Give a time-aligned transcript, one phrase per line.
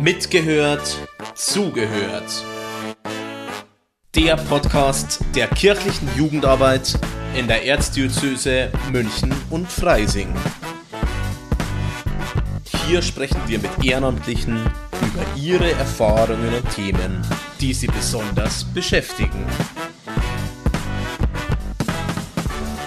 [0.00, 0.96] Mitgehört,
[1.34, 2.44] zugehört.
[4.14, 6.98] Der Podcast der kirchlichen Jugendarbeit
[7.34, 10.34] in der Erzdiözese München und Freising.
[12.86, 14.64] Hier sprechen wir mit Ehrenamtlichen
[15.02, 17.22] über ihre Erfahrungen und Themen,
[17.60, 19.46] die sie besonders beschäftigen.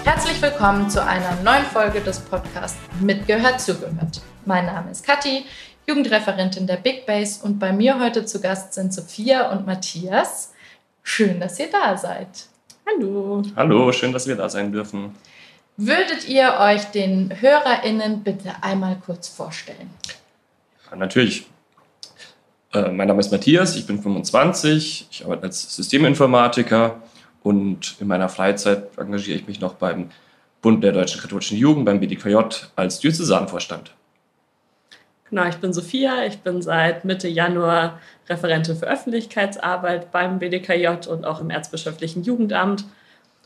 [0.04, 4.20] Herzlich willkommen zu einer neuen Folge des Podcasts Mitgehört, zugehört.
[4.44, 5.44] Mein Name ist Kathi,
[5.88, 10.52] Jugendreferentin der Big Base und bei mir heute zu Gast sind Sophia und Matthias.
[11.04, 12.46] Schön, dass ihr da seid.
[12.84, 13.42] Hallo.
[13.54, 15.14] Hallo, schön, dass wir da sein dürfen.
[15.76, 19.90] Würdet ihr euch den HörerInnen bitte einmal kurz vorstellen?
[20.90, 21.46] Ja, natürlich.
[22.72, 27.00] Äh, mein Name ist Matthias, ich bin 25, ich arbeite als Systeminformatiker
[27.44, 30.10] und in meiner Freizeit engagiere ich mich noch beim
[30.62, 32.36] Bund der Deutschen Katholischen Jugend, beim BDKJ,
[32.74, 33.92] als Diözesanvorstand.
[35.30, 41.24] Genau, ich bin Sophia, ich bin seit Mitte Januar Referentin für Öffentlichkeitsarbeit beim BDKJ und
[41.26, 42.84] auch im Erzbischöflichen Jugendamt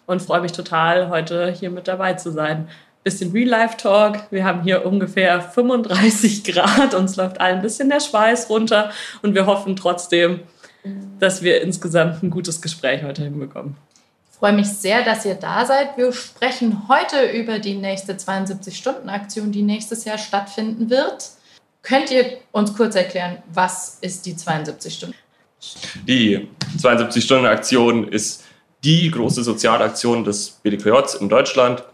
[0.07, 2.69] und freue mich total, heute hier mit dabei zu sein.
[3.03, 4.31] Bisschen Real-Life-Talk.
[4.31, 8.91] Wir haben hier ungefähr 35 Grad, uns läuft allen ein bisschen der Schweiß runter
[9.23, 10.41] und wir hoffen trotzdem,
[11.19, 13.77] dass wir insgesamt ein gutes Gespräch heute hinbekommen.
[14.31, 15.97] Ich freue mich sehr, dass ihr da seid.
[15.97, 21.31] Wir sprechen heute über die nächste 72-Stunden-Aktion, die nächstes Jahr stattfinden wird.
[21.83, 25.17] Könnt ihr uns kurz erklären, was ist die 72 Stunden?
[26.07, 28.45] Die 72-Stunden-Aktion ist
[28.85, 31.85] die große Sozialaktion des BDQJ in Deutschland,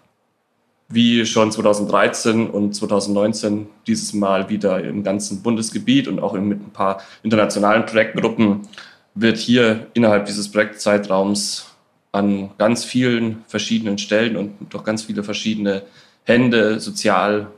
[0.89, 6.71] wie schon 2013 und 2019 dieses Mal wieder im ganzen Bundesgebiet und auch mit ein
[6.73, 8.69] paar internationalen Projektgruppen
[9.15, 11.67] wird hier innerhalb dieses Projektzeitraums
[12.13, 15.83] an ganz vielen verschiedenen Stellen und durch ganz viele verschiedene
[16.25, 17.49] Hände sozial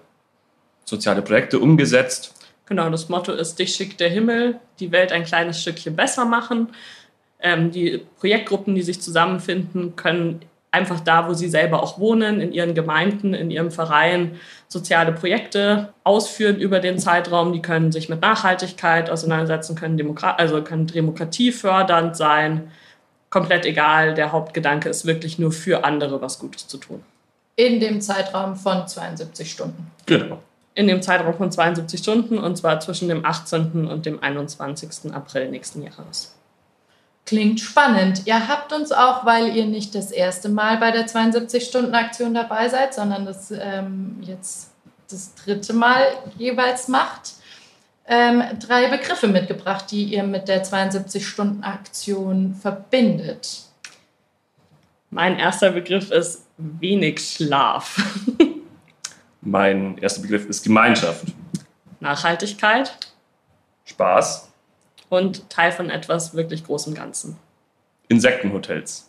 [0.88, 2.34] soziale Projekte umgesetzt.
[2.66, 6.68] Genau, das Motto ist, dich schickt der Himmel, die Welt ein kleines Stückchen besser machen.
[7.40, 12.52] Ähm, die Projektgruppen, die sich zusammenfinden, können einfach da, wo sie selber auch wohnen, in
[12.52, 17.54] ihren Gemeinden, in ihrem Verein, soziale Projekte ausführen über den Zeitraum.
[17.54, 22.70] Die können sich mit Nachhaltigkeit auseinandersetzen, können, Demokrat also können Demokratie fördernd sein.
[23.30, 27.02] Komplett egal, der Hauptgedanke ist wirklich nur für andere was Gutes zu tun.
[27.56, 29.90] In dem Zeitraum von 72 Stunden.
[30.06, 30.38] Genau
[30.78, 33.88] in dem Zeitraum von 72 Stunden und zwar zwischen dem 18.
[33.88, 35.12] und dem 21.
[35.12, 36.36] April nächsten Jahres.
[37.26, 38.22] Klingt spannend.
[38.26, 42.94] Ihr habt uns auch, weil ihr nicht das erste Mal bei der 72-Stunden-Aktion dabei seid,
[42.94, 44.70] sondern das ähm, jetzt
[45.10, 46.06] das dritte Mal
[46.36, 47.32] jeweils macht,
[48.06, 53.62] ähm, drei Begriffe mitgebracht, die ihr mit der 72-Stunden-Aktion verbindet.
[55.10, 58.00] Mein erster Begriff ist wenig Schlaf.
[59.40, 61.26] Mein erster Begriff ist Gemeinschaft.
[62.00, 62.96] Nachhaltigkeit.
[63.84, 64.48] Spaß.
[65.08, 67.36] Und Teil von etwas wirklich Großem Ganzen.
[68.08, 69.08] Insektenhotels.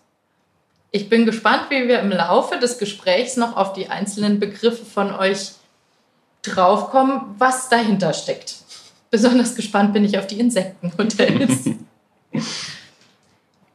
[0.92, 5.14] Ich bin gespannt, wie wir im Laufe des Gesprächs noch auf die einzelnen Begriffe von
[5.14, 5.52] euch
[6.42, 8.56] draufkommen, was dahinter steckt.
[9.12, 11.70] Besonders gespannt bin ich auf die Insektenhotels.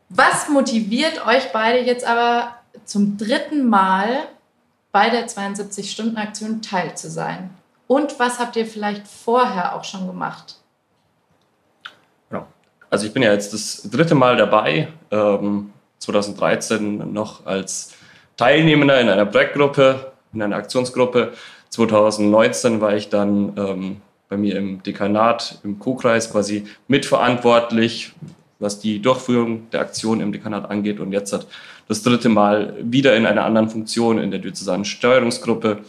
[0.08, 4.28] was motiviert euch beide jetzt aber zum dritten Mal
[4.94, 7.50] bei der 72-Stunden-Aktion teil zu sein?
[7.88, 10.54] Und was habt ihr vielleicht vorher auch schon gemacht?
[12.30, 12.46] Ja.
[12.90, 17.94] Also ich bin ja jetzt das dritte Mal dabei, ähm, 2013 noch als
[18.36, 21.32] Teilnehmender in einer Projektgruppe, in einer Aktionsgruppe.
[21.70, 28.12] 2019 war ich dann ähm, bei mir im Dekanat, im Co-Kreis quasi mitverantwortlich,
[28.58, 31.00] was die Durchführung der Aktion im Dekanat angeht.
[31.00, 31.46] Und jetzt hat
[31.88, 35.80] das dritte Mal wieder in einer anderen Funktion in der diözesanen Steuerungsgruppe.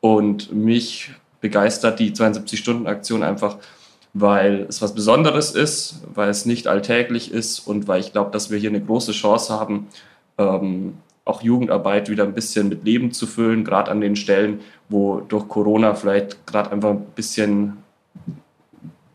[0.00, 3.58] Und mich begeistert die 72-Stunden-Aktion einfach,
[4.14, 8.50] weil es was Besonderes ist, weil es nicht alltäglich ist und weil ich glaube, dass
[8.50, 9.88] wir hier eine große Chance haben,
[10.38, 15.20] ähm, auch Jugendarbeit wieder ein bisschen mit Leben zu füllen, gerade an den Stellen, wo
[15.20, 17.78] durch Corona vielleicht gerade einfach ein bisschen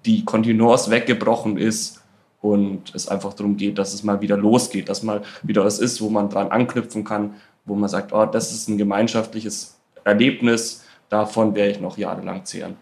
[0.06, 1.99] die Kontinuance weggebrochen ist
[2.42, 6.02] und es einfach darum geht, dass es mal wieder losgeht, dass mal wieder was ist,
[6.02, 11.56] wo man dran anknüpfen kann, wo man sagt, oh, das ist ein gemeinschaftliches Erlebnis, davon
[11.56, 12.78] werde ich noch jahrelang zehren.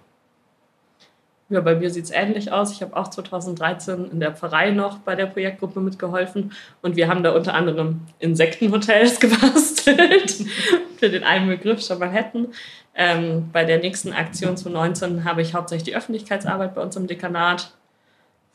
[1.50, 2.74] Ja, bei mir sieht es ähnlich aus.
[2.74, 6.52] Ich habe auch 2013 in der Pfarrei noch bei der Projektgruppe mitgeholfen
[6.82, 10.46] und wir haben da unter anderem Insektenhotels gebastelt,
[10.98, 12.50] für den einen Begriff schon mal hätten.
[12.94, 17.72] Ähm, bei der nächsten Aktion 2019 habe ich hauptsächlich die Öffentlichkeitsarbeit bei uns im Dekanat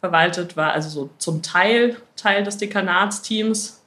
[0.02, 3.82] verwaltet, war also so zum Teil Teil des Dekanatsteams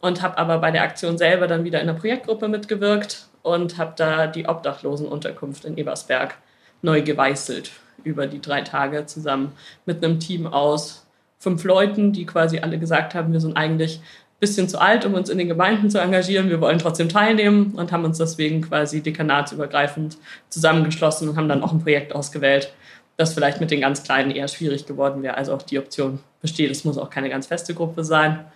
[0.00, 3.92] und habe aber bei der Aktion selber dann wieder in der Projektgruppe mitgewirkt und habe
[3.94, 6.36] da die Obdachlosenunterkunft in Ebersberg
[6.80, 7.72] neu geweißelt
[8.04, 9.52] über die drei Tage zusammen
[9.84, 11.06] mit einem Team aus
[11.38, 15.12] fünf Leuten, die quasi alle gesagt haben, wir sind eigentlich ein bisschen zu alt, um
[15.12, 16.48] uns in den Gemeinden zu engagieren.
[16.48, 20.16] Wir wollen trotzdem teilnehmen und haben uns deswegen quasi dekanatsübergreifend
[20.48, 22.72] zusammengeschlossen und haben dann auch ein Projekt ausgewählt,
[23.20, 25.36] das vielleicht mit den ganz Kleinen eher schwierig geworden wäre.
[25.36, 26.70] Also auch die Option besteht.
[26.70, 28.46] Es muss auch keine ganz feste Gruppe sein.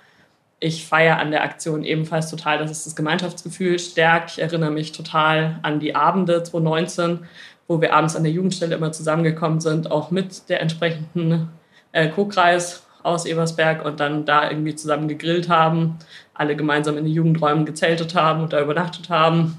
[0.59, 4.33] Ich feiere an der Aktion ebenfalls total, dass es das Gemeinschaftsgefühl stärkt.
[4.33, 7.27] Ich erinnere mich total an die Abende 2019,
[7.69, 11.51] wo wir abends an der Jugendstelle immer zusammengekommen sind, auch mit der entsprechenden
[11.93, 15.99] äh, Co-Kreis aus Ebersberg und dann da irgendwie zusammen gegrillt haben,
[16.33, 19.59] alle gemeinsam in den Jugendräumen gezeltet haben und da übernachtet haben.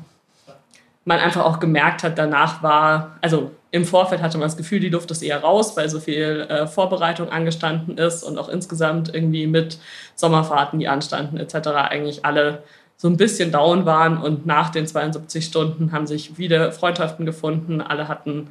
[1.04, 4.90] Man einfach auch gemerkt hat, danach war, also im Vorfeld hatte man das Gefühl, die
[4.90, 9.48] Luft ist eher raus, weil so viel äh, Vorbereitung angestanden ist und auch insgesamt irgendwie
[9.48, 9.80] mit
[10.16, 11.68] Sommerfahrten, die anstanden etc.
[11.90, 12.64] eigentlich alle
[12.96, 17.82] so ein bisschen down waren und nach den 72 Stunden haben sich wieder Freundschaften gefunden,
[17.82, 18.48] alle hatten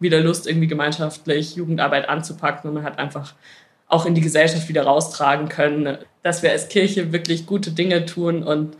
[0.00, 3.34] wieder Lust, irgendwie gemeinschaftlich Jugendarbeit anzupacken und man hat einfach
[3.88, 8.42] auch in die Gesellschaft wieder raustragen können, dass wir als Kirche wirklich gute Dinge tun
[8.42, 8.74] und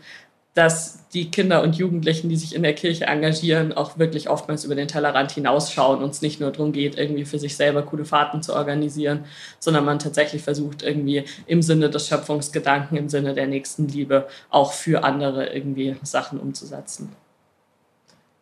[0.53, 4.75] dass die Kinder und Jugendlichen, die sich in der Kirche engagieren, auch wirklich oftmals über
[4.75, 8.43] den Tellerrand hinausschauen und es nicht nur darum geht, irgendwie für sich selber coole Fahrten
[8.43, 9.25] zu organisieren,
[9.59, 15.03] sondern man tatsächlich versucht, irgendwie im Sinne des Schöpfungsgedanken, im Sinne der Nächstenliebe auch für
[15.03, 17.15] andere irgendwie Sachen umzusetzen.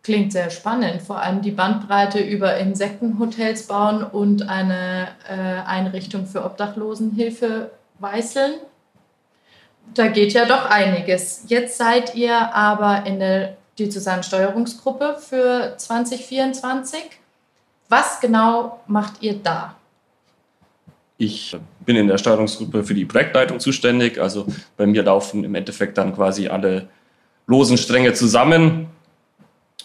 [0.03, 6.43] Klingt sehr spannend, vor allem die Bandbreite über Insektenhotels bauen und eine äh, Einrichtung für
[6.43, 7.69] Obdachlosenhilfe
[7.99, 8.53] weißeln.
[9.93, 11.43] Da geht ja doch einiges.
[11.47, 17.01] Jetzt seid ihr aber in der Diözesansteuerungsgruppe für 2024.
[17.89, 19.75] Was genau macht ihr da?
[21.17, 21.55] Ich
[21.85, 24.19] bin in der Steuerungsgruppe für die Projektleitung zuständig.
[24.19, 24.47] Also
[24.77, 26.87] bei mir laufen im Endeffekt dann quasi alle
[27.47, 28.87] losen Stränge zusammen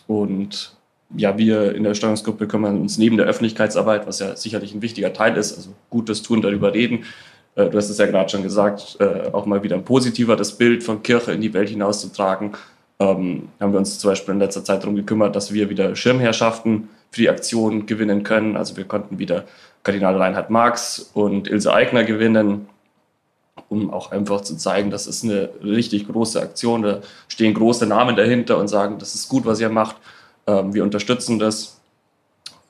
[0.07, 0.77] und
[1.17, 5.13] ja, wir in der Steuerungsgruppe kümmern uns neben der Öffentlichkeitsarbeit, was ja sicherlich ein wichtiger
[5.13, 7.05] Teil ist, also Gutes tun, darüber reden.
[7.56, 10.56] Äh, du hast es ja gerade schon gesagt, äh, auch mal wieder ein positiver das
[10.56, 12.53] Bild von Kirche in die Welt hinauszutragen.
[13.00, 16.88] Ähm, haben wir uns zum Beispiel in letzter Zeit darum gekümmert, dass wir wieder Schirmherrschaften
[17.11, 18.56] für die Aktion gewinnen können.
[18.56, 19.44] Also wir konnten wieder
[19.82, 22.69] Kardinal Reinhard Marx und Ilse Eigner gewinnen,
[23.69, 26.82] um auch einfach zu zeigen, das ist eine richtig große Aktion.
[26.82, 29.97] Da stehen große Namen dahinter und sagen, das ist gut, was ihr macht.
[30.47, 31.81] Ähm, wir unterstützen das.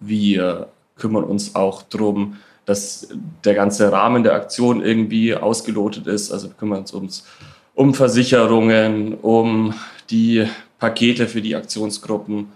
[0.00, 2.36] Wir kümmern uns auch darum,
[2.66, 3.08] dass
[3.44, 6.30] der ganze Rahmen der Aktion irgendwie ausgelotet ist.
[6.32, 7.26] Also wir kümmern uns ums,
[7.74, 9.72] um Versicherungen, um
[10.10, 10.46] die
[10.78, 12.48] Pakete für die Aktionsgruppen.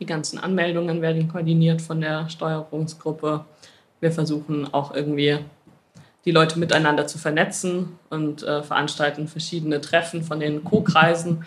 [0.00, 3.44] Die ganzen Anmeldungen werden koordiniert von der Steuerungsgruppe.
[4.00, 5.38] Wir versuchen auch irgendwie
[6.24, 11.44] die Leute miteinander zu vernetzen und äh, veranstalten verschiedene Treffen von den Co-Kreisen.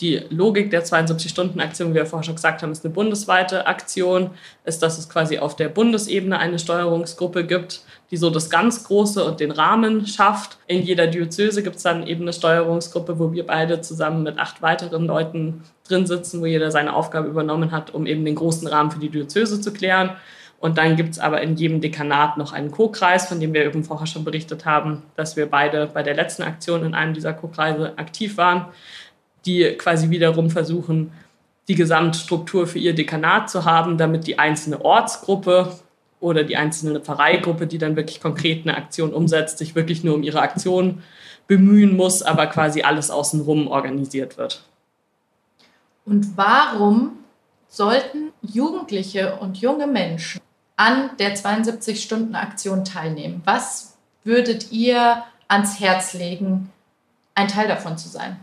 [0.00, 4.30] Die Logik der 72-Stunden-Aktion, wie wir vorher schon gesagt haben, ist eine bundesweite Aktion,
[4.64, 9.24] ist, dass es quasi auf der Bundesebene eine Steuerungsgruppe gibt, die so das ganz Große
[9.24, 10.58] und den Rahmen schafft.
[10.66, 14.62] In jeder Diözese gibt es dann eben eine Steuerungsgruppe, wo wir beide zusammen mit acht
[14.62, 18.90] weiteren Leuten drin sitzen, wo jeder seine Aufgabe übernommen hat, um eben den großen Rahmen
[18.90, 20.10] für die Diözese zu klären.
[20.58, 23.84] Und dann gibt es aber in jedem Dekanat noch einen Co-Kreis, von dem wir eben
[23.84, 27.92] vorher schon berichtet haben, dass wir beide bei der letzten Aktion in einem dieser Co-Kreise
[27.98, 28.66] aktiv waren,
[29.46, 31.12] die quasi wiederum versuchen,
[31.68, 35.72] die Gesamtstruktur für ihr Dekanat zu haben, damit die einzelne Ortsgruppe
[36.20, 40.22] oder die einzelne Pfarreigruppe, die dann wirklich konkret eine Aktion umsetzt, sich wirklich nur um
[40.22, 41.02] ihre Aktion
[41.46, 44.64] bemühen muss, aber quasi alles außenrum organisiert wird.
[46.06, 47.12] Und warum
[47.68, 50.40] sollten Jugendliche und junge Menschen
[50.76, 53.42] an der 72-Stunden-Aktion teilnehmen?
[53.44, 56.70] Was würdet ihr ans Herz legen,
[57.34, 58.38] ein Teil davon zu sein?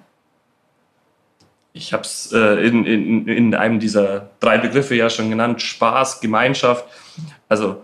[1.73, 6.19] Ich habe es äh, in, in, in einem dieser drei Begriffe ja schon genannt, Spaß,
[6.19, 6.85] Gemeinschaft.
[7.47, 7.81] Also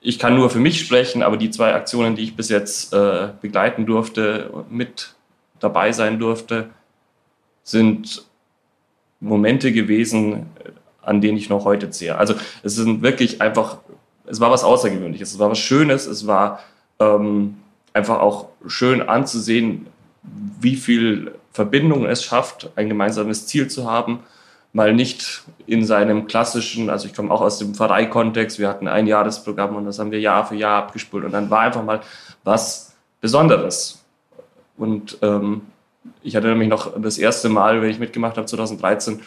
[0.00, 3.28] ich kann nur für mich sprechen, aber die zwei Aktionen, die ich bis jetzt äh,
[3.40, 5.14] begleiten durfte, mit
[5.60, 6.70] dabei sein durfte,
[7.62, 8.24] sind
[9.20, 10.46] Momente gewesen,
[11.00, 12.18] an denen ich noch heute zehre.
[12.18, 12.34] Also
[12.64, 13.78] es sind wirklich einfach,
[14.26, 16.60] es war was Außergewöhnliches, es war was Schönes, es war
[16.98, 17.58] ähm,
[17.92, 19.86] einfach auch schön anzusehen,
[20.22, 24.20] wie viel Verbindung es schafft, ein gemeinsames Ziel zu haben,
[24.72, 29.06] mal nicht in seinem klassischen, also ich komme auch aus dem Pfarreikontext, wir hatten ein
[29.06, 32.00] Jahresprogramm und das haben wir Jahr für Jahr abgespult und dann war einfach mal
[32.44, 34.02] was Besonderes.
[34.76, 35.62] Und ähm,
[36.22, 39.20] ich hatte nämlich noch das erste Mal, wenn ich mitgemacht habe, 2013,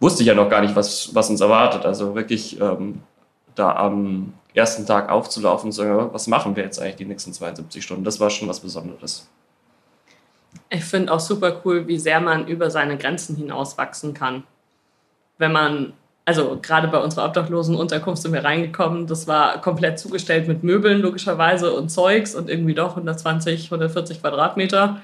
[0.00, 1.84] wusste ich ja noch gar nicht, was, was uns erwartet.
[1.84, 3.02] Also wirklich ähm,
[3.54, 7.32] da am ersten Tag aufzulaufen und zu sagen, was machen wir jetzt eigentlich die nächsten
[7.32, 8.04] 72 Stunden?
[8.04, 9.28] Das war schon was Besonderes.
[10.70, 14.44] Ich finde auch super cool, wie sehr man über seine Grenzen hinaus wachsen kann.
[15.38, 15.92] Wenn man
[16.24, 19.06] also gerade bei unserer Obdachlosenunterkunft sind wir reingekommen.
[19.06, 25.00] Das war komplett zugestellt mit Möbeln logischerweise und Zeugs und irgendwie doch 120, 140 Quadratmeter.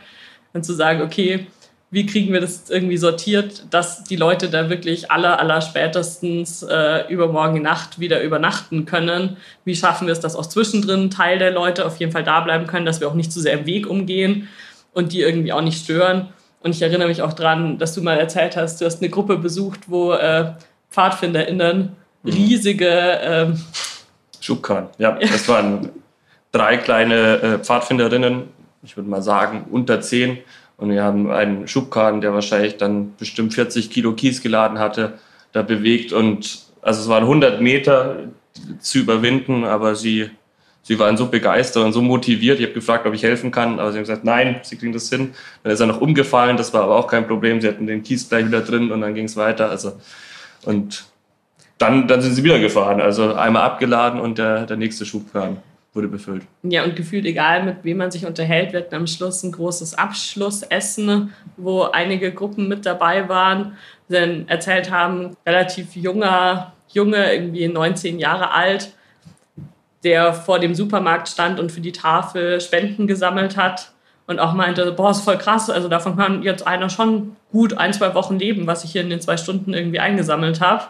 [0.54, 1.46] Und zu sagen, okay,
[1.90, 7.06] wie kriegen wir das irgendwie sortiert, dass die Leute da wirklich aller, aller spätestens äh,
[7.08, 9.36] übermorgen Nacht wieder übernachten können?
[9.64, 12.66] Wie schaffen wir es, dass auch zwischendrin Teil der Leute auf jeden Fall da bleiben
[12.66, 14.48] können, dass wir auch nicht zu sehr im Weg umgehen
[14.92, 16.28] und die irgendwie auch nicht stören?
[16.60, 19.36] Und ich erinnere mich auch dran, dass du mal erzählt hast, du hast eine Gruppe
[19.36, 20.52] besucht, wo äh,
[20.90, 22.30] PfadfinderInnen mhm.
[22.30, 23.60] riesige ähm,
[24.40, 24.88] Schubkarren.
[24.98, 25.90] Ja, das waren
[26.52, 28.44] drei kleine äh, Pfadfinderinnen,
[28.82, 30.38] ich würde mal sagen unter zehn,
[30.78, 35.18] und wir haben einen Schubkarren, der wahrscheinlich dann bestimmt 40 Kilo Kies geladen hatte,
[35.52, 36.12] da bewegt.
[36.12, 38.28] Und also es waren 100 Meter
[38.78, 40.30] zu überwinden, aber sie,
[40.88, 42.58] sie waren so begeistert und so motiviert.
[42.58, 45.10] Ich habe gefragt, ob ich helfen kann, aber sie haben gesagt, nein, sie kriegen das
[45.10, 45.34] hin.
[45.62, 47.60] Dann ist er noch umgefallen, das war aber auch kein Problem.
[47.60, 49.68] Sie hatten den Kies gleich wieder drin und dann ging es weiter.
[49.68, 49.92] Also,
[50.64, 51.04] und
[51.76, 53.02] dann, dann sind sie wieder gefahren.
[53.02, 55.58] Also einmal abgeladen und der, der nächste Schubkarren
[55.92, 56.44] wurde befüllt.
[56.62, 61.34] Ja, und gefühlt egal, mit wem man sich unterhält, wird am Schluss ein großes Abschlussessen,
[61.58, 63.76] wo einige Gruppen mit dabei waren,
[64.08, 68.94] dann erzählt haben, relativ junger Junge, irgendwie 19 Jahre alt,
[70.08, 73.92] der vor dem Supermarkt stand und für die Tafel Spenden gesammelt hat
[74.26, 77.92] und auch meinte, boah, ist voll krass, also davon kann jetzt einer schon gut ein,
[77.92, 80.84] zwei Wochen leben, was ich hier in den zwei Stunden irgendwie eingesammelt habe.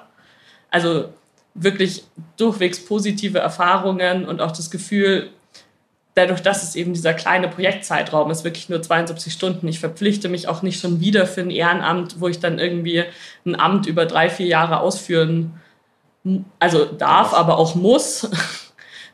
[0.71, 1.09] Also
[1.55, 2.05] wirklich
[2.37, 5.31] durchwegs positive Erfahrungen und auch das Gefühl,
[6.15, 9.67] dadurch, dass es eben dieser kleine Projektzeitraum ist, wirklich nur 72 Stunden.
[9.67, 13.03] Ich verpflichte mich auch nicht schon wieder für ein Ehrenamt, wo ich dann irgendwie
[13.45, 15.61] ein Amt über drei, vier Jahre ausführen,
[16.61, 18.29] also darf, aber auch muss,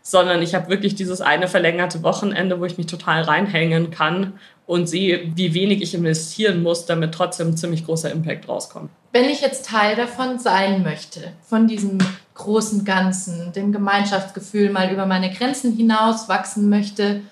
[0.06, 4.86] sondern ich habe wirklich dieses eine verlängerte Wochenende, wo ich mich total reinhängen kann und
[4.86, 8.90] sehe, wie wenig ich investieren muss, damit trotzdem ein ziemlich großer Impact rauskommt.
[9.12, 11.98] Wenn ich jetzt Teil davon sein möchte, von diesem
[12.34, 17.22] großen Ganzen, dem Gemeinschaftsgefühl mal über meine Grenzen hinaus wachsen möchte,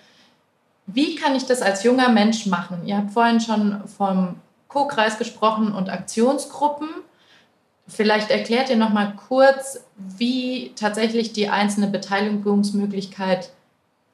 [0.87, 2.87] wie kann ich das als junger Mensch machen?
[2.87, 4.37] Ihr habt vorhin schon vom
[4.69, 6.89] Co-Kreis gesprochen und Aktionsgruppen.
[7.89, 13.51] Vielleicht erklärt ihr noch mal kurz, wie tatsächlich die einzelne Beteiligungsmöglichkeit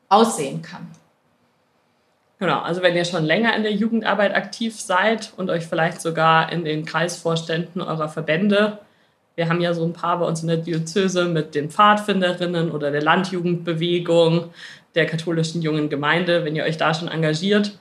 [0.08, 0.86] aussehen kann.
[2.38, 6.52] Genau, also wenn ihr schon länger in der Jugendarbeit aktiv seid und euch vielleicht sogar
[6.52, 8.78] in den Kreisvorständen eurer Verbände,
[9.34, 12.90] wir haben ja so ein paar bei uns in der Diözese mit den Pfadfinderinnen oder
[12.90, 14.50] der Landjugendbewegung,
[14.96, 17.78] der katholischen jungen Gemeinde, wenn ihr euch da schon engagiert,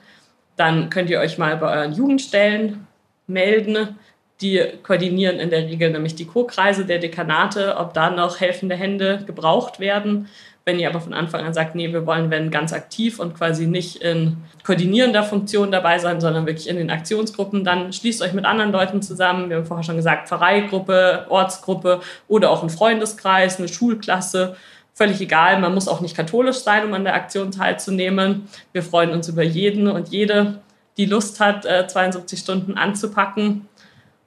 [0.56, 2.86] dann könnt ihr euch mal bei euren Jugendstellen
[3.26, 3.96] melden.
[4.40, 9.24] Die koordinieren in der Regel nämlich die Co-Kreise der Dekanate, ob da noch helfende Hände
[9.26, 10.28] gebraucht werden.
[10.64, 13.66] Wenn ihr aber von Anfang an sagt, nee, wir wollen, wenn ganz aktiv und quasi
[13.66, 18.44] nicht in koordinierender Funktion dabei sein, sondern wirklich in den Aktionsgruppen, dann schließt euch mit
[18.44, 19.48] anderen Leuten zusammen.
[19.48, 24.56] Wir haben vorher schon gesagt, Pfarreigruppe, Ortsgruppe oder auch ein Freundeskreis, eine Schulklasse.
[24.92, 28.46] Völlig egal, man muss auch nicht katholisch sein, um an der Aktion teilzunehmen.
[28.72, 30.60] Wir freuen uns über jeden und jede,
[30.98, 33.66] die Lust hat, 72 äh, Stunden anzupacken.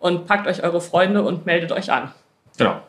[0.01, 2.11] Und packt euch eure Freunde und meldet euch an.
[2.57, 2.81] Genau.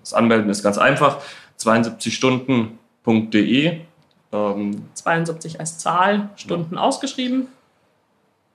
[0.00, 1.18] Das Anmelden ist ganz einfach
[1.58, 3.78] 72stunden.de.
[4.32, 6.80] Ähm, 72 als Zahl, Stunden ja.
[6.80, 7.48] ausgeschrieben.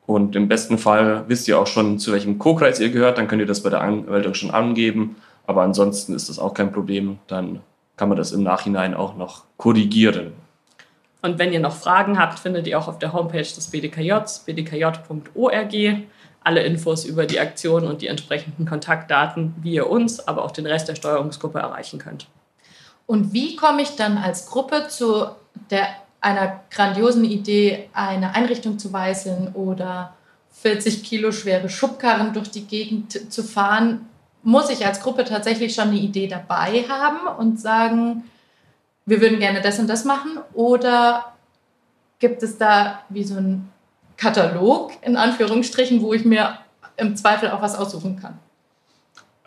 [0.05, 3.41] Und im besten Fall wisst ihr auch schon, zu welchem Co-Kreis ihr gehört, dann könnt
[3.41, 5.15] ihr das bei der Anmeldung schon angeben.
[5.45, 7.19] Aber ansonsten ist das auch kein Problem.
[7.27, 7.61] Dann
[7.95, 10.33] kann man das im Nachhinein auch noch korrigieren.
[11.21, 15.73] Und wenn ihr noch Fragen habt, findet ihr auch auf der Homepage des BDKJs, bdkj.org,
[16.47, 20.65] alle Infos über die Aktion und die entsprechenden Kontaktdaten, wie ihr uns, aber auch den
[20.65, 22.27] Rest der Steuerungsgruppe erreichen könnt.
[23.05, 25.25] Und wie komme ich dann als Gruppe zu
[25.69, 25.87] der,
[26.21, 30.13] einer grandiosen Idee, eine Einrichtung zu weißeln oder
[30.61, 34.07] 40 Kilo schwere Schubkarren durch die Gegend zu fahren?
[34.41, 38.23] Muss ich als Gruppe tatsächlich schon eine Idee dabei haben und sagen,
[39.05, 40.39] wir würden gerne das und das machen?
[40.53, 41.33] Oder
[42.19, 43.69] gibt es da wie so einen
[44.17, 46.57] Katalog in Anführungsstrichen, wo ich mir
[46.97, 48.39] im Zweifel auch was aussuchen kann?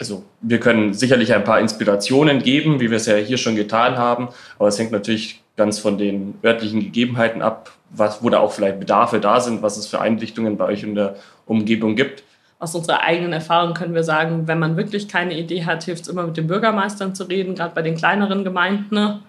[0.00, 3.99] also wir können sicherlich ein paar Inspirationen geben, wie wir es ja hier schon getan
[3.99, 8.53] haben, aber es hängt natürlich ganz von den örtlichen Gegebenheiten ab, was, wo da auch
[8.53, 12.25] vielleicht Bedarfe da sind, was es für Einrichtungen bei euch in der Umgebung gibt.
[12.59, 16.09] Aus unserer eigenen Erfahrung können wir sagen, wenn man wirklich keine Idee hat, hilft es
[16.09, 19.21] immer mit den Bürgermeistern zu reden, gerade bei den kleineren Gemeinden.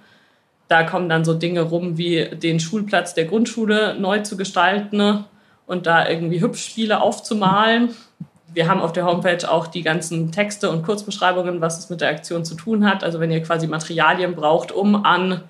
[0.72, 5.26] Da kommen dann so Dinge rum wie den Schulplatz der Grundschule neu zu gestalten
[5.68, 7.90] und da irgendwie Hübschspiele aufzumalen
[8.54, 12.10] wir haben auf der Homepage auch die ganzen Texte und Kurzbeschreibungen, was es mit der
[12.10, 13.04] Aktion zu tun hat.
[13.04, 15.44] Also wenn ihr quasi Materialien braucht, um an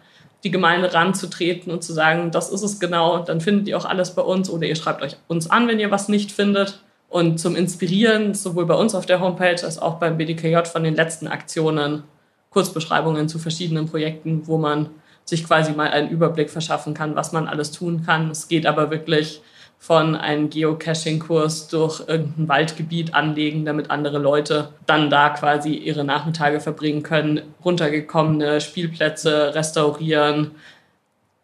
[0.44, 4.16] die Gemeinde ranzutreten und zu sagen, das ist es genau, dann findet ihr auch alles
[4.16, 7.56] bei uns oder ihr schreibt euch uns an, wenn ihr was nicht findet und zum
[7.56, 12.04] Inspirieren, sowohl bei uns auf der Homepage als auch beim BDKJ von den letzten Aktionen,
[12.50, 14.90] Kurzbeschreibungen zu verschiedenen Projekten, wo man
[15.26, 18.32] sich quasi mal einen Überblick verschaffen kann, was man alles tun kann.
[18.32, 19.42] Es geht aber wirklich
[19.82, 26.60] von einem Geocaching-Kurs durch irgendein Waldgebiet anlegen, damit andere Leute dann da quasi ihre Nachmittage
[26.60, 30.52] verbringen können, runtergekommene Spielplätze restaurieren.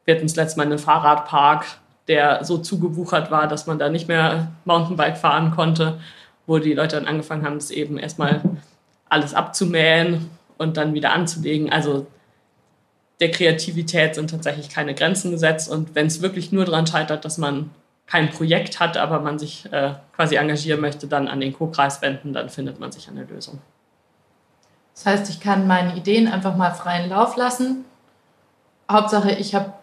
[0.06, 1.66] Wir hatten das letzte Mal einen Fahrradpark,
[2.08, 6.00] der so zugewuchert war, dass man da nicht mehr Mountainbike fahren konnte,
[6.46, 8.42] wo die Leute dann angefangen haben, das eben erstmal
[9.10, 10.30] alles abzumähen
[10.60, 11.72] und dann wieder anzulegen.
[11.72, 12.06] Also
[13.20, 15.70] der Kreativität sind tatsächlich keine Grenzen gesetzt.
[15.70, 17.72] Und wenn es wirklich nur daran scheitert, dass man
[18.06, 22.34] kein Projekt hat, aber man sich äh, quasi engagieren möchte, dann an den Co-Kreis wenden,
[22.34, 23.60] dann findet man sich eine Lösung.
[24.96, 27.86] Das heißt, ich kann meine Ideen einfach mal freien Lauf lassen.
[28.90, 29.74] Hauptsache, ich habe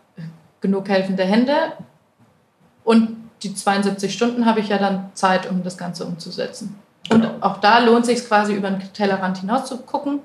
[0.61, 1.55] genug helfende Hände
[2.85, 6.75] und die 72 Stunden habe ich ja dann Zeit, um das Ganze umzusetzen.
[7.11, 7.35] Genau.
[7.35, 10.21] Und auch da lohnt es sich quasi über den Tellerrand hinaus zu gucken,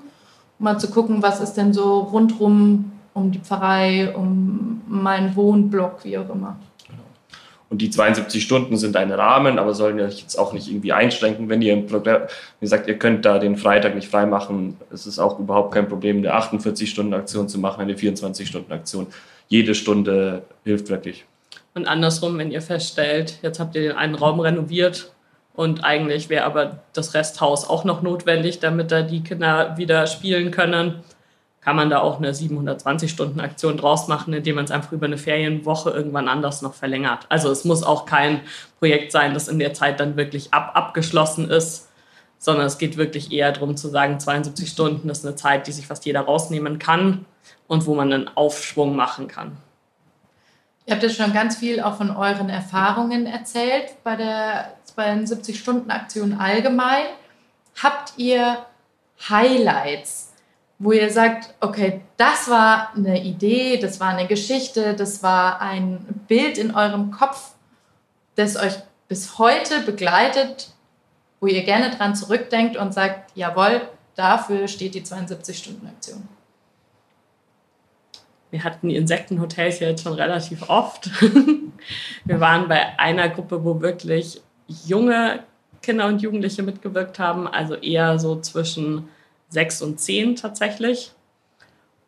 [0.58, 6.04] um mal zu gucken, was ist denn so rundrum um die Pfarrei, um meinen Wohnblock,
[6.04, 6.56] wie auch immer.
[7.70, 11.48] Und die 72 Stunden sind ein Rahmen, aber sollen euch jetzt auch nicht irgendwie einschränken.
[11.48, 12.22] Wenn ihr im Programm,
[12.58, 15.88] wie gesagt, ihr könnt da den Freitag nicht frei machen, es ist auch überhaupt kein
[15.88, 19.06] Problem, eine 48-Stunden-Aktion zu machen, eine 24-Stunden-Aktion.
[19.46, 21.24] Jede Stunde hilft wirklich.
[21.74, 25.12] Und andersrum, wenn ihr feststellt, jetzt habt ihr den einen Raum renoviert
[25.54, 30.50] und eigentlich wäre aber das Resthaus auch noch notwendig, damit da die Kinder wieder spielen
[30.50, 30.96] können,
[31.60, 35.90] kann man da auch eine 720-Stunden-Aktion draus machen, indem man es einfach über eine Ferienwoche
[35.90, 37.26] irgendwann anders noch verlängert.
[37.28, 38.40] Also es muss auch kein
[38.78, 41.88] Projekt sein, das in der Zeit dann wirklich ab abgeschlossen ist,
[42.38, 45.86] sondern es geht wirklich eher darum zu sagen, 72 Stunden ist eine Zeit, die sich
[45.86, 47.26] fast jeder rausnehmen kann
[47.66, 49.58] und wo man einen Aufschwung machen kann.
[50.86, 57.04] Ihr habt jetzt schon ganz viel auch von euren Erfahrungen erzählt bei der 72-Stunden-Aktion allgemein.
[57.80, 58.64] Habt ihr
[59.28, 60.29] Highlights
[60.80, 65.98] wo ihr sagt, okay, das war eine Idee, das war eine Geschichte, das war ein
[66.26, 67.52] Bild in eurem Kopf,
[68.34, 68.72] das euch
[69.06, 70.70] bis heute begleitet,
[71.38, 73.82] wo ihr gerne dran zurückdenkt und sagt, jawohl,
[74.14, 76.26] dafür steht die 72-Stunden-Aktion.
[78.50, 81.10] Wir hatten die Insektenhotels ja jetzt schon relativ oft.
[82.24, 85.44] Wir waren bei einer Gruppe, wo wirklich junge
[85.82, 89.08] Kinder und Jugendliche mitgewirkt haben, also eher so zwischen
[89.50, 91.12] sechs und zehn tatsächlich.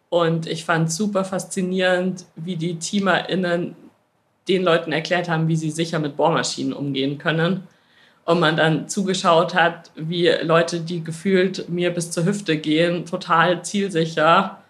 [0.09, 3.77] Und ich fand es super faszinierend, wie die TeamerInnen
[4.49, 7.65] den Leuten erklärt haben, wie sie sicher mit Bohrmaschinen umgehen können.
[8.25, 13.65] Und man dann zugeschaut hat, wie Leute, die gefühlt mir bis zur Hüfte gehen, total
[13.65, 14.63] zielsicher,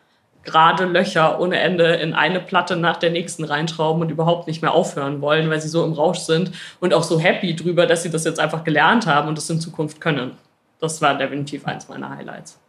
[0.45, 4.73] gerade Löcher ohne Ende in eine Platte nach der nächsten reinschrauben und überhaupt nicht mehr
[4.73, 8.11] aufhören wollen, weil sie so im Rausch sind und auch so happy drüber, dass sie
[8.11, 10.33] das jetzt einfach gelernt haben und das in Zukunft können.
[10.81, 12.62] Das war definitiv eins meiner Highlights.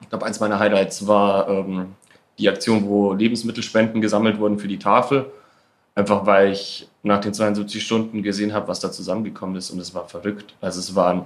[0.00, 1.94] Ich glaube, eins meiner Highlights war ähm,
[2.38, 5.26] die Aktion, wo Lebensmittelspenden gesammelt wurden für die Tafel.
[5.94, 9.94] Einfach weil ich nach den 72 Stunden gesehen habe, was da zusammengekommen ist und es
[9.94, 10.54] war verrückt.
[10.60, 11.22] Also es waren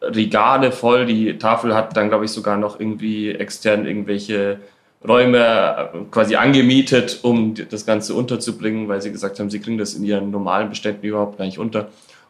[0.00, 1.06] Regale voll.
[1.06, 4.60] Die Tafel hat dann, glaube ich, sogar noch irgendwie extern irgendwelche
[5.06, 9.94] Räume äh, quasi angemietet, um das Ganze unterzubringen, weil sie gesagt haben, sie kriegen das
[9.94, 11.88] in ihren normalen Beständen überhaupt gar nicht unter.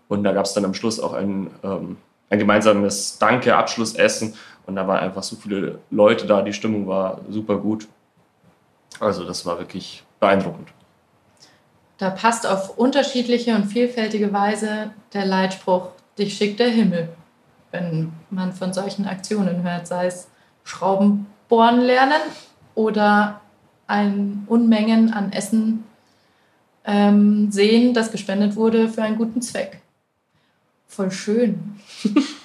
[0.08, 1.96] Und da gab es dann am Schluss auch ein, ähm,
[2.30, 4.34] ein gemeinsames Danke-Abschlussessen,
[4.66, 7.86] und da waren einfach so viele Leute da, die Stimmung war super gut.
[9.00, 10.68] Also das war wirklich beeindruckend.
[11.98, 17.08] Da passt auf unterschiedliche und vielfältige Weise der Leitspruch, dich schickt der Himmel,
[17.70, 20.28] wenn man von solchen Aktionen hört, sei es
[20.64, 22.20] Schrauben bohren lernen
[22.74, 23.40] oder
[23.86, 25.84] ein Unmengen an Essen
[26.84, 29.80] ähm, sehen, das gespendet wurde für einen guten Zweck.
[30.86, 31.80] Voll schön.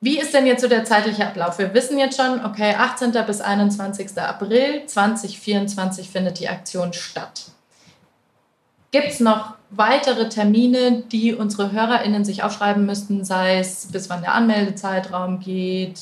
[0.00, 1.58] Wie ist denn jetzt so der zeitliche Ablauf?
[1.58, 3.12] Wir wissen jetzt schon, okay, 18.
[3.26, 4.16] bis 21.
[4.18, 7.46] April 2024 findet die Aktion statt.
[8.92, 14.22] Gibt es noch weitere Termine, die unsere HörerInnen sich aufschreiben müssten, sei es bis wann
[14.22, 16.00] der Anmeldezeitraum geht,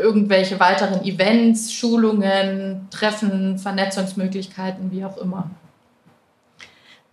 [0.00, 5.50] irgendwelche weiteren Events, Schulungen, Treffen, Vernetzungsmöglichkeiten, wie auch immer?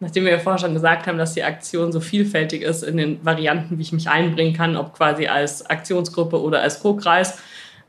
[0.03, 3.25] Nachdem wir ja vorher schon gesagt haben, dass die Aktion so vielfältig ist in den
[3.25, 7.39] Varianten, wie ich mich einbringen kann, ob quasi als Aktionsgruppe oder als Co-Kreis.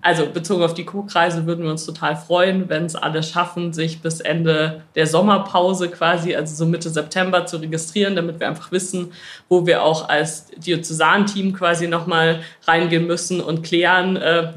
[0.01, 4.03] Also bezogen auf die Co-Kreise würden wir uns total freuen, wenn es alle schaffen, sich
[4.03, 9.13] bis Ende der Sommerpause quasi, also so Mitte September zu registrieren, damit wir einfach wissen,
[9.49, 14.53] wo wir auch als Diözesan-Team quasi nochmal reingehen müssen und klären, äh,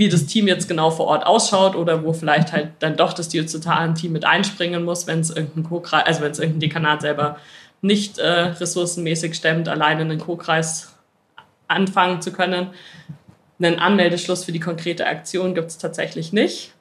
[0.00, 3.28] wie das Team jetzt genau vor Ort ausschaut oder wo vielleicht halt dann doch das
[3.28, 7.36] diözesane Team mit einspringen muss, wenn es irgendein Co also wenn es irgendein Dekanat selber
[7.82, 10.94] nicht äh, ressourcenmäßig stemmt, alleine einen Co-Kreis
[11.68, 12.68] anfangen zu können.
[13.58, 16.72] Einen Anmeldeschluss für die konkrete Aktion gibt es tatsächlich nicht,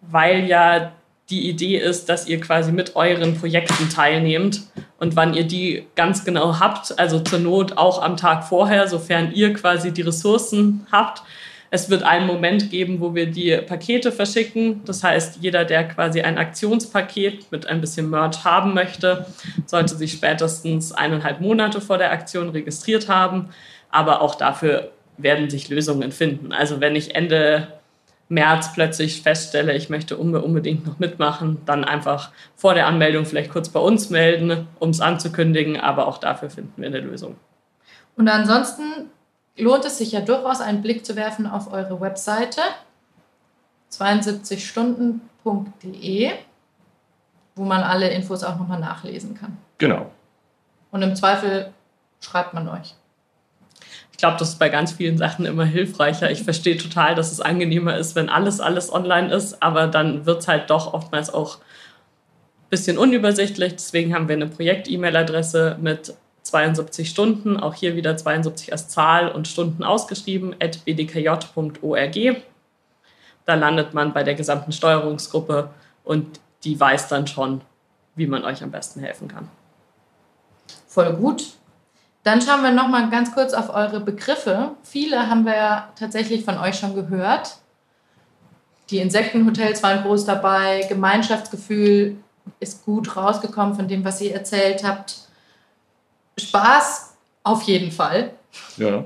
[0.00, 0.90] weil ja
[1.30, 4.62] die Idee ist, dass ihr quasi mit euren Projekten teilnehmt
[4.98, 9.30] und wann ihr die ganz genau habt, also zur Not auch am Tag vorher, sofern
[9.32, 11.22] ihr quasi die Ressourcen habt.
[11.74, 14.82] Es wird einen Moment geben, wo wir die Pakete verschicken.
[14.84, 19.24] Das heißt, jeder, der quasi ein Aktionspaket mit ein bisschen Merch haben möchte,
[19.64, 23.48] sollte sich spätestens eineinhalb Monate vor der Aktion registriert haben.
[23.88, 26.52] Aber auch dafür werden sich Lösungen finden.
[26.52, 27.68] Also wenn ich Ende
[28.28, 33.70] März plötzlich feststelle, ich möchte unbedingt noch mitmachen, dann einfach vor der Anmeldung vielleicht kurz
[33.70, 37.36] bei uns melden, um es anzukündigen, aber auch dafür finden wir eine Lösung.
[38.14, 39.08] Und ansonsten
[39.56, 42.60] lohnt es sich ja durchaus einen Blick zu werfen auf eure Webseite
[43.90, 46.30] 72stunden.de,
[47.54, 49.56] wo man alle Infos auch nochmal nachlesen kann.
[49.78, 50.10] Genau.
[50.90, 51.72] Und im Zweifel
[52.20, 52.94] schreibt man euch
[54.22, 56.30] glaube, das ist bei ganz vielen Sachen immer hilfreicher.
[56.30, 60.42] Ich verstehe total, dass es angenehmer ist, wenn alles, alles online ist, aber dann wird
[60.42, 63.72] es halt doch oftmals auch ein bisschen unübersichtlich.
[63.72, 66.14] Deswegen haben wir eine Projekt-E-Mail-Adresse mit
[66.52, 72.42] 72 Stunden, auch hier wieder 72 als Zahl und Stunden ausgeschrieben, at bdkj.org.
[73.46, 75.70] Da landet man bei der gesamten Steuerungsgruppe
[76.04, 77.62] und die weiß dann schon,
[78.14, 79.48] wie man euch am besten helfen kann.
[80.86, 81.44] Voll gut.
[82.22, 84.72] Dann schauen wir noch mal ganz kurz auf eure Begriffe.
[84.82, 87.56] Viele haben wir ja tatsächlich von euch schon gehört.
[88.90, 90.84] Die Insektenhotels waren groß dabei.
[90.86, 92.16] Gemeinschaftsgefühl
[92.60, 95.21] ist gut rausgekommen von dem, was ihr erzählt habt.
[96.38, 98.32] Spaß auf jeden Fall.
[98.76, 99.04] Ja.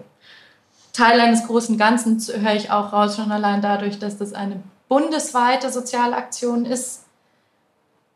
[0.93, 5.71] Teil eines großen Ganzen höre ich auch raus, schon allein dadurch, dass das eine bundesweite
[5.71, 7.05] Sozialaktion ist.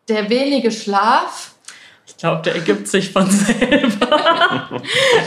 [0.09, 1.55] Der wenige Schlaf
[2.11, 4.71] ich glaube, der ergibt sich von selber.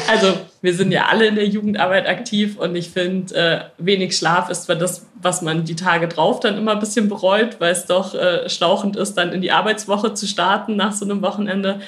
[0.10, 4.50] also wir sind ja alle in der Jugendarbeit aktiv und ich finde, äh, wenig Schlaf
[4.50, 7.86] ist zwar das, was man die Tage drauf dann immer ein bisschen bereut, weil es
[7.86, 11.80] doch äh, schlauchend ist, dann in die Arbeitswoche zu starten nach so einem Wochenende.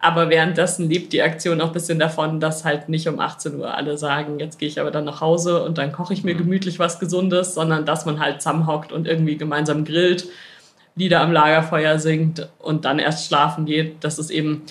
[0.00, 3.74] Aber währenddessen lebt die Aktion auch ein bisschen davon, dass halt nicht um 18 Uhr
[3.74, 6.38] alle sagen, jetzt gehe ich aber dann nach Hause und dann koche ich mir mhm.
[6.38, 10.28] gemütlich was Gesundes, sondern dass man halt zusammenhockt und irgendwie gemeinsam grillt
[10.94, 14.62] Lieder am Lagerfeuer singt und dann erst schlafen geht, dass es eben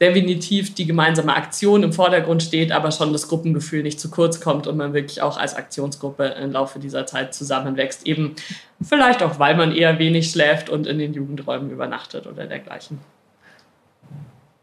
[0.00, 4.66] definitiv die gemeinsame Aktion im Vordergrund steht, aber schon das Gruppengefühl nicht zu kurz kommt
[4.66, 8.06] und man wirklich auch als Aktionsgruppe im Laufe dieser Zeit zusammenwächst.
[8.06, 8.34] Eben
[8.80, 12.98] vielleicht auch, weil man eher wenig schläft und in den Jugendräumen übernachtet oder dergleichen.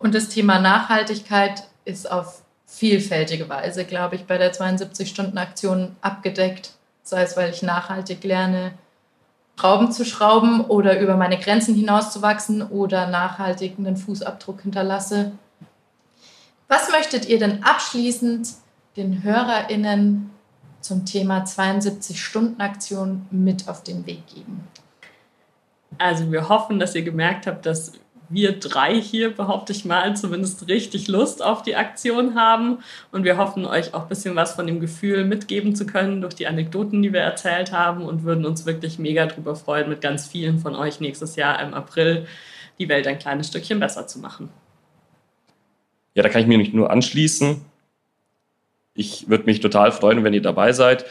[0.06, 6.74] Und das Thema Nachhaltigkeit ist auf vielfältige Weise, glaube ich, bei der 72-Stunden-Aktion abgedeckt.
[7.02, 8.74] Sei es, weil ich nachhaltig lerne,
[9.60, 15.32] Schrauben zu schrauben oder über meine Grenzen hinauszuwachsen oder nachhaltig einen Fußabdruck hinterlasse.
[16.68, 18.50] Was möchtet ihr denn abschließend
[18.98, 20.30] den HörerInnen
[20.82, 24.68] zum Thema 72-Stunden-Aktion mit auf den Weg geben?
[25.98, 27.94] Also wir hoffen, dass ihr gemerkt habt, dass
[28.30, 32.80] wir drei hier, behaupte ich mal, zumindest richtig Lust auf die Aktion haben.
[33.12, 36.36] Und wir hoffen, euch auch ein bisschen was von dem Gefühl mitgeben zu können durch
[36.36, 40.28] die Anekdoten, die wir erzählt haben und würden uns wirklich mega darüber freuen, mit ganz
[40.28, 42.28] vielen von euch nächstes Jahr im April
[42.80, 44.50] die Welt ein kleines Stückchen besser zu machen.
[46.14, 47.62] Ja, da kann ich mir nicht nur anschließen.
[48.94, 51.06] Ich würde mich total freuen, wenn ihr dabei seid.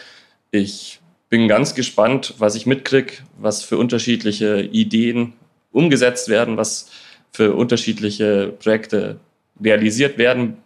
[0.50, 5.34] Ich bin ganz gespannt, was ich mitkriege, was für unterschiedliche Ideen
[5.74, 6.90] umgesetzt werden, was
[7.32, 9.18] für unterschiedliche Projekte
[9.62, 10.58] realisiert werden.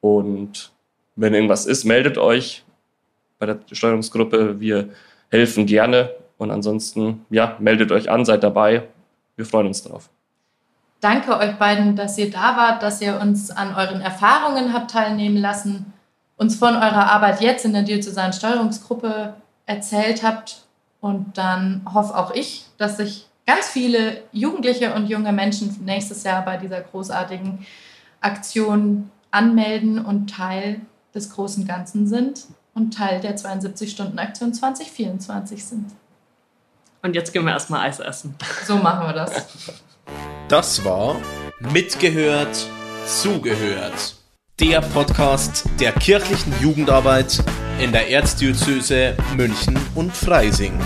[0.00, 0.72] Und
[1.16, 2.64] wenn irgendwas ist, meldet euch
[3.38, 4.60] bei der Steuerungsgruppe.
[4.60, 4.90] Wir
[5.30, 6.10] helfen gerne.
[6.36, 8.88] Und ansonsten, ja, meldet euch an, seid dabei.
[9.36, 10.10] Wir freuen uns drauf.
[11.00, 15.36] Danke euch beiden, dass ihr da wart, dass ihr uns an euren Erfahrungen habt teilnehmen
[15.36, 15.92] lassen,
[16.36, 19.34] uns von eurer Arbeit jetzt in der Diözesanen Steuerungsgruppe
[19.66, 20.62] erzählt habt.
[21.00, 26.44] Und dann hoffe auch ich, dass sich ganz viele Jugendliche und junge Menschen nächstes Jahr
[26.44, 27.66] bei dieser großartigen
[28.20, 30.80] Aktion anmelden und Teil
[31.14, 35.86] des großen Ganzen sind und Teil der 72-Stunden-Aktion 2024 sind.
[37.02, 38.34] Und jetzt gehen wir erstmal Eis essen.
[38.66, 39.46] So machen wir das.
[40.48, 41.16] Das war
[41.60, 42.66] Mitgehört,
[43.06, 44.16] Zugehört.
[44.60, 47.42] Der Podcast der kirchlichen Jugendarbeit
[47.78, 50.78] in der Erzdiözese München und Freising.